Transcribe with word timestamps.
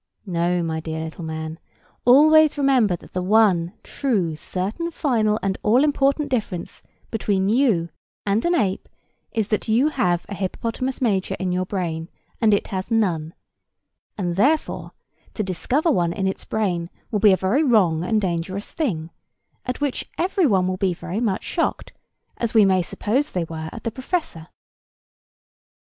No, 0.25 0.63
my 0.63 0.79
dear 0.79 0.99
little 1.01 1.23
man; 1.23 1.59
always 2.05 2.57
remember 2.57 2.95
that 2.95 3.13
the 3.13 3.21
one 3.21 3.73
true, 3.83 4.35
certain, 4.35 4.89
final, 4.89 5.37
and 5.43 5.59
all 5.61 5.83
important 5.83 6.29
difference 6.29 6.81
between 7.11 7.49
you 7.49 7.89
and 8.25 8.43
an 8.43 8.55
ape 8.55 8.89
is, 9.31 9.49
that 9.49 9.67
you 9.67 9.89
have 9.89 10.25
a 10.27 10.33
hippopotamus 10.33 11.03
major 11.03 11.35
in 11.39 11.51
your 11.51 11.67
brain, 11.67 12.09
and 12.41 12.51
it 12.51 12.69
has 12.69 12.89
none; 12.89 13.35
and 14.17 14.31
that, 14.31 14.41
therefore, 14.41 14.93
to 15.35 15.43
discover 15.43 15.91
one 15.91 16.13
in 16.13 16.25
its 16.25 16.45
brain 16.45 16.89
will 17.11 17.19
be 17.19 17.31
a 17.31 17.37
very 17.37 17.61
wrong 17.61 18.03
and 18.03 18.21
dangerous 18.21 18.71
thing, 18.71 19.11
at 19.67 19.81
which 19.81 20.09
every 20.17 20.47
one 20.47 20.67
will 20.67 20.77
be 20.77 20.95
very 20.95 21.19
much 21.19 21.43
shocked, 21.43 21.93
as 22.37 22.55
we 22.55 22.65
may 22.65 22.81
suppose 22.81 23.29
they 23.31 23.43
were 23.43 23.69
at 23.71 23.83
the 23.83 23.91
professor. 23.91 24.47